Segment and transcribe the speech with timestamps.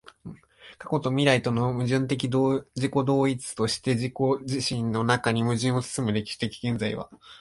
[0.79, 4.13] 過去と未来との矛盾的自己同一として自己
[4.47, 7.11] 自身の中に矛盾を包む歴史的現在は、